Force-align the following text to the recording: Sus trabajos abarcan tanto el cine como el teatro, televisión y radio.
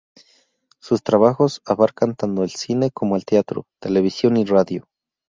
Sus 0.79 1.03
trabajos 1.03 1.61
abarcan 1.63 2.15
tanto 2.15 2.41
el 2.41 2.49
cine 2.49 2.89
como 2.89 3.15
el 3.15 3.23
teatro, 3.23 3.67
televisión 3.79 4.35
y 4.37 4.45
radio. 4.45 4.87